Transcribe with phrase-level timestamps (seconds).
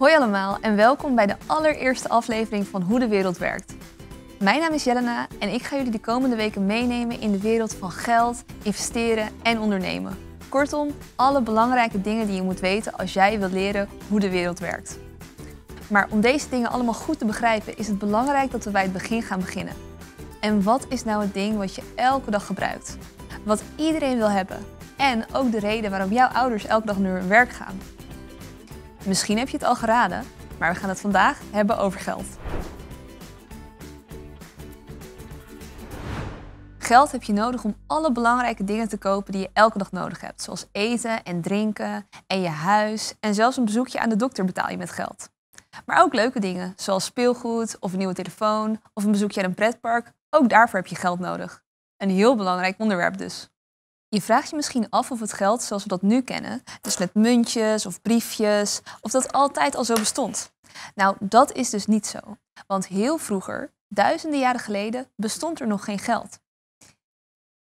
[0.00, 3.74] Hoi allemaal en welkom bij de allereerste aflevering van Hoe de Wereld Werkt.
[4.38, 7.74] Mijn naam is Jelena en ik ga jullie de komende weken meenemen in de wereld
[7.74, 10.18] van geld, investeren en ondernemen.
[10.48, 14.58] Kortom, alle belangrijke dingen die je moet weten als jij wilt leren hoe de wereld
[14.58, 14.98] werkt.
[15.88, 18.92] Maar om deze dingen allemaal goed te begrijpen is het belangrijk dat we bij het
[18.92, 19.74] begin gaan beginnen.
[20.40, 22.96] En wat is nou het ding wat je elke dag gebruikt?
[23.44, 24.58] Wat iedereen wil hebben
[24.96, 27.78] en ook de reden waarom jouw ouders elke dag naar hun werk gaan.
[29.04, 30.24] Misschien heb je het al geraden,
[30.58, 32.26] maar we gaan het vandaag hebben over geld.
[36.78, 40.20] Geld heb je nodig om alle belangrijke dingen te kopen die je elke dag nodig
[40.20, 44.44] hebt, zoals eten en drinken en je huis en zelfs een bezoekje aan de dokter
[44.44, 45.30] betaal je met geld.
[45.86, 49.54] Maar ook leuke dingen, zoals speelgoed of een nieuwe telefoon of een bezoekje aan een
[49.54, 51.62] pretpark, ook daarvoor heb je geld nodig.
[51.96, 53.50] Een heel belangrijk onderwerp dus.
[54.12, 57.14] Je vraagt je misschien af of het geld zoals we dat nu kennen, dus met
[57.14, 60.52] muntjes of briefjes, of dat altijd al zo bestond.
[60.94, 62.18] Nou, dat is dus niet zo.
[62.66, 66.40] Want heel vroeger, duizenden jaren geleden, bestond er nog geen geld.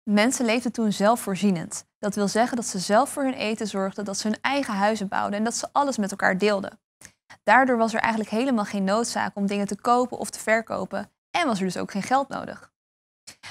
[0.02, 1.86] Mensen leefden toen zelfvoorzienend.
[1.98, 5.08] Dat wil zeggen dat ze zelf voor hun eten zorgden, dat ze hun eigen huizen
[5.08, 6.80] bouwden en dat ze alles met elkaar deelden.
[7.42, 11.46] Daardoor was er eigenlijk helemaal geen noodzaak om dingen te kopen of te verkopen en
[11.46, 12.72] was er dus ook geen geld nodig.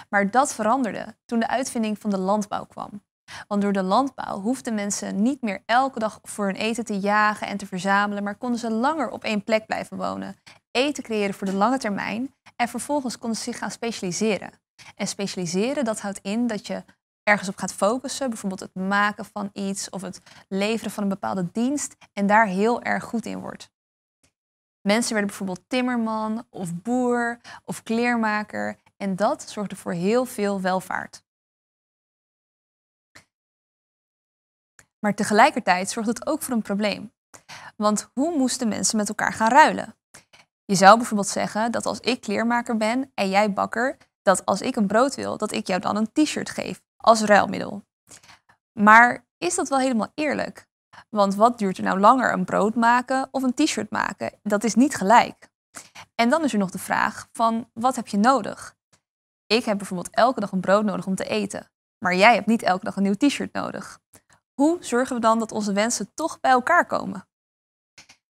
[0.10, 3.06] Maar dat veranderde toen de uitvinding van de landbouw kwam.
[3.48, 7.48] Want door de landbouw hoefden mensen niet meer elke dag voor hun eten te jagen
[7.48, 10.36] en te verzamelen, maar konden ze langer op één plek blijven wonen,
[10.72, 14.52] eten creëren voor de lange termijn en vervolgens konden ze zich gaan specialiseren.
[14.96, 16.84] En specialiseren, dat houdt in dat je
[17.24, 21.50] ergens op gaat focussen, bijvoorbeeld het maken van iets of het leveren van een bepaalde
[21.52, 23.72] dienst en daar heel erg goed in wordt.
[24.82, 31.26] Mensen werden bijvoorbeeld timmerman of boer of kleermaker en dat zorgde voor heel veel welvaart.
[35.00, 37.14] Maar tegelijkertijd zorgde het ook voor een probleem.
[37.76, 39.96] Want hoe moesten mensen met elkaar gaan ruilen?
[40.66, 44.76] Je zou bijvoorbeeld zeggen dat als ik kleermaker ben en jij bakker, dat als ik
[44.76, 47.86] een brood wil, dat ik jou dan een t-shirt geef als ruilmiddel.
[48.80, 50.68] Maar is dat wel helemaal eerlijk?
[51.10, 54.40] Want wat duurt er nou langer, een brood maken of een t-shirt maken?
[54.44, 55.50] Dat is niet gelijk.
[56.16, 58.77] En dan is er nog de vraag van wat heb je nodig?
[59.48, 62.62] Ik heb bijvoorbeeld elke dag een brood nodig om te eten, maar jij hebt niet
[62.64, 64.00] elke dag een nieuw t-shirt nodig.
[64.54, 67.28] Hoe zorgen we dan dat onze wensen toch bij elkaar komen?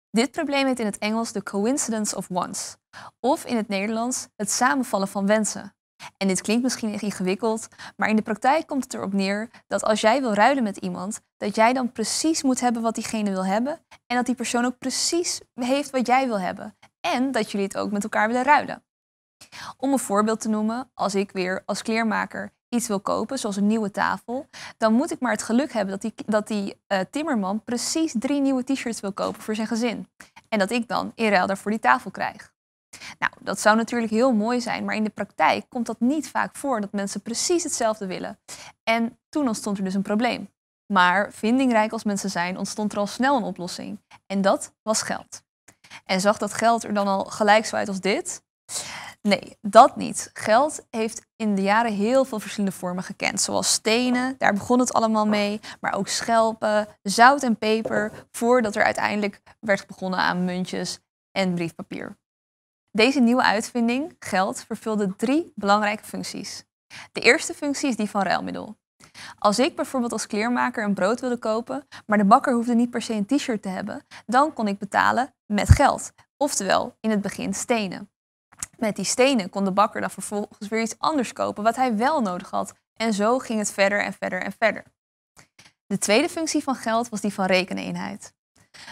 [0.10, 2.76] Dit probleem heet in het Engels de coincidence of wants,
[3.20, 5.76] of in het Nederlands het samenvallen van wensen.
[6.18, 10.02] En dit klinkt misschien ingewikkeld, maar in de praktijk komt het erop neer dat als
[10.02, 13.80] jij wil ruilen met iemand, dat jij dan precies moet hebben wat diegene wil hebben
[14.06, 17.78] en dat die persoon ook precies heeft wat jij wil hebben en dat jullie het
[17.78, 18.87] ook met elkaar willen ruilen.
[19.78, 23.68] Om een voorbeeld te noemen, als ik weer als kleermaker iets wil kopen, zoals een
[23.68, 27.64] nieuwe tafel, dan moet ik maar het geluk hebben dat die, dat die uh, timmerman
[27.64, 30.08] precies drie nieuwe t-shirts wil kopen voor zijn gezin.
[30.50, 32.56] En dat ik dan in ruil daarvoor die tafel krijg.
[33.20, 36.56] Nou, dat zou natuurlijk heel mooi zijn, maar in de praktijk komt dat niet vaak
[36.56, 38.40] voor dat mensen precies hetzelfde willen.
[38.84, 40.50] En toen ontstond er dus een probleem.
[40.94, 44.00] Maar vindingrijk als mensen zijn, ontstond er al snel een oplossing.
[44.25, 45.44] En dat was geld.
[46.06, 48.44] En zag dat geld er dan al gelijk zo uit als dit?
[49.28, 50.30] Nee, dat niet.
[50.34, 53.42] Geld heeft in de jaren heel veel verschillende vormen gekend.
[53.42, 55.60] Zoals stenen, daar begon het allemaal mee.
[55.82, 58.28] Maar ook schelpen, zout en peper.
[58.32, 61.00] Voordat er uiteindelijk werd begonnen aan muntjes
[61.32, 62.18] en briefpapier.
[62.92, 66.64] Deze nieuwe uitvinding, geld, vervulde drie belangrijke functies.
[67.12, 68.78] De eerste functie is die van ruilmiddel.
[69.40, 73.02] Als ik bijvoorbeeld als kleermaker een brood wilde kopen, maar de bakker hoefde niet per
[73.02, 76.12] se een t-shirt te hebben, dan kon ik betalen met geld.
[76.38, 78.10] Oftewel, in het begin stenen.
[78.78, 82.22] Met die stenen kon de bakker dan vervolgens weer iets anders kopen wat hij wel
[82.22, 82.74] nodig had.
[82.94, 84.84] En zo ging het verder en verder en verder.
[85.86, 88.34] De tweede functie van geld was die van rekeneenheid.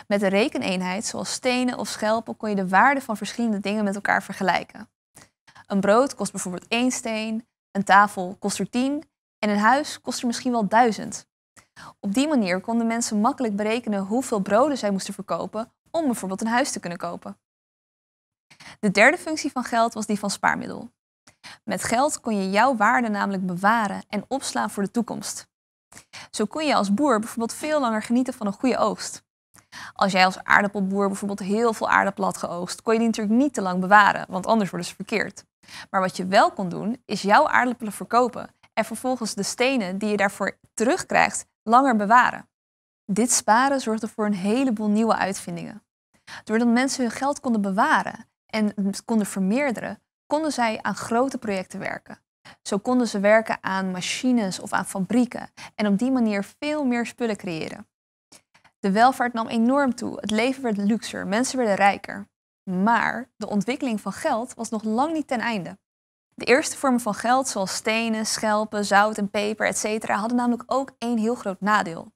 [0.07, 3.95] Met een rekeneenheid, zoals stenen of schelpen, kon je de waarde van verschillende dingen met
[3.95, 4.89] elkaar vergelijken.
[5.67, 9.03] Een brood kost bijvoorbeeld één steen, een tafel kost er tien
[9.39, 11.27] en een huis kost er misschien wel duizend.
[11.99, 16.47] Op die manier konden mensen makkelijk berekenen hoeveel broden zij moesten verkopen om bijvoorbeeld een
[16.47, 17.37] huis te kunnen kopen.
[18.79, 20.91] De derde functie van geld was die van spaarmiddel.
[21.63, 25.47] Met geld kon je jouw waarde namelijk bewaren en opslaan voor de toekomst.
[26.31, 29.23] Zo kon je als boer bijvoorbeeld veel langer genieten van een goede oogst.
[29.93, 33.53] Als jij als aardappelboer bijvoorbeeld heel veel aardappelen had geoogst, kon je die natuurlijk niet
[33.53, 35.45] te lang bewaren, want anders worden ze verkeerd.
[35.89, 40.09] Maar wat je wel kon doen, is jouw aardappelen verkopen en vervolgens de stenen die
[40.09, 42.49] je daarvoor terugkrijgt langer bewaren.
[43.05, 45.83] Dit sparen zorgde voor een heleboel nieuwe uitvindingen.
[46.43, 48.25] Doordat mensen hun geld konden bewaren
[48.55, 52.19] en konden vermeerderen, konden zij aan grote projecten werken.
[52.61, 57.05] Zo konden ze werken aan machines of aan fabrieken en op die manier veel meer
[57.05, 57.87] spullen creëren.
[58.79, 62.27] De welvaart nam enorm toe, het leven werd luxer, mensen werden rijker.
[62.69, 65.77] Maar de ontwikkeling van geld was nog lang niet ten einde.
[66.33, 70.91] De eerste vormen van geld, zoals stenen, schelpen, zout en peper, etc., hadden namelijk ook
[70.97, 72.13] één heel groot nadeel.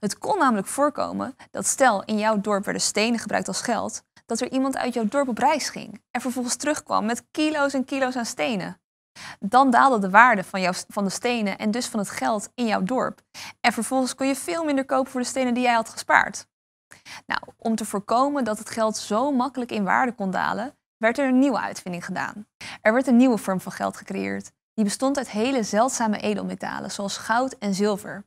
[0.00, 4.40] Het kon namelijk voorkomen dat stel in jouw dorp werden stenen gebruikt als geld, dat
[4.40, 8.16] er iemand uit jouw dorp op reis ging en vervolgens terugkwam met kilo's en kilo's
[8.16, 8.80] aan stenen.
[9.40, 12.66] Dan daalde de waarde van, jouw, van de stenen en dus van het geld in
[12.66, 13.20] jouw dorp.
[13.60, 16.46] En vervolgens kon je veel minder kopen voor de stenen die jij had gespaard.
[17.26, 21.28] Nou, om te voorkomen dat het geld zo makkelijk in waarde kon dalen, werd er
[21.28, 22.46] een nieuwe uitvinding gedaan.
[22.82, 24.52] Er werd een nieuwe vorm van geld gecreëerd.
[24.74, 28.26] Die bestond uit hele zeldzame edelmetalen, zoals goud en zilver.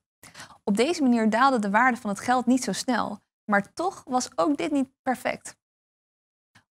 [0.64, 3.20] Op deze manier daalde de waarde van het geld niet zo snel,
[3.52, 5.60] maar toch was ook dit niet perfect.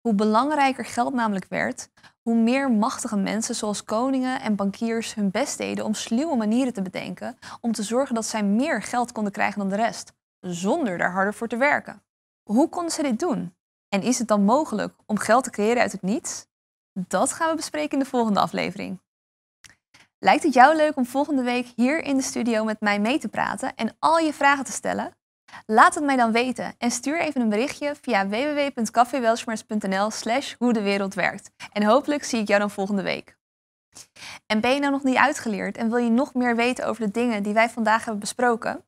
[0.01, 1.91] Hoe belangrijker geld namelijk werd,
[2.23, 6.83] hoe meer machtige mensen zoals koningen en bankiers hun best deden om sluwe manieren te
[6.83, 11.13] bedenken om te zorgen dat zij meer geld konden krijgen dan de rest, zonder daar
[11.13, 12.03] harder voor te werken.
[12.43, 13.55] Hoe konden ze dit doen?
[13.89, 16.47] En is het dan mogelijk om geld te creëren uit het niets?
[16.93, 19.01] Dat gaan we bespreken in de volgende aflevering.
[20.19, 23.29] Lijkt het jou leuk om volgende week hier in de studio met mij mee te
[23.29, 25.15] praten en al je vragen te stellen?
[25.73, 30.83] Laat het mij dan weten en stuur even een berichtje via www.caféwelshmers.nl slash hoe de
[30.83, 31.51] wereld werkt.
[31.73, 33.37] En hopelijk zie ik jou dan volgende week.
[34.47, 37.11] En ben je nou nog niet uitgeleerd en wil je nog meer weten over de
[37.11, 38.85] dingen die wij vandaag hebben besproken?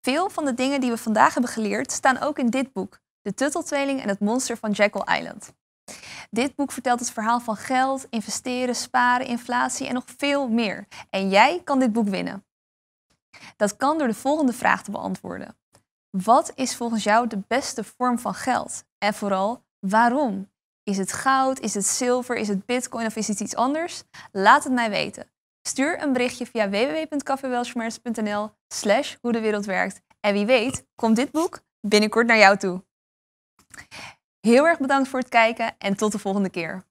[0.00, 3.34] Veel van de dingen die we vandaag hebben geleerd staan ook in dit boek, De
[3.34, 5.52] Tutteltweeling en het monster van Jekyll Island.
[6.30, 10.86] Dit boek vertelt het verhaal van geld, investeren, sparen, inflatie en nog veel meer.
[11.10, 12.44] En jij kan dit boek winnen.
[13.56, 15.58] Dat kan door de volgende vraag te beantwoorden.
[16.10, 18.84] Wat is volgens jou de beste vorm van geld?
[18.98, 20.50] En vooral, waarom?
[20.82, 24.02] Is het goud, is het zilver, is het bitcoin of is het iets anders?
[24.32, 25.30] Laat het mij weten.
[25.68, 30.00] Stuur een berichtje via www.caféwelschmerz.nl slash hoe de wereld werkt.
[30.20, 32.84] En wie weet, komt dit boek binnenkort naar jou toe.
[34.40, 36.84] Heel erg bedankt voor het kijken en tot de volgende keer.